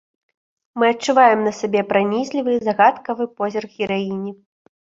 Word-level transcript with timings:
Мы 0.79 0.87
адчуваем 0.93 1.43
на 1.47 1.53
сабе 1.59 1.81
пранізлівы, 1.93 2.57
загадкавы 2.69 3.23
позірк 3.37 3.69
гераіні. 3.83 4.31